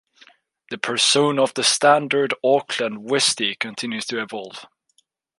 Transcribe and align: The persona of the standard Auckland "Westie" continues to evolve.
The 0.71 0.79
persona 0.79 1.43
of 1.43 1.53
the 1.53 1.63
standard 1.63 2.33
Auckland 2.43 3.07
"Westie" 3.07 3.59
continues 3.59 4.03
to 4.07 4.19
evolve. 4.19 4.65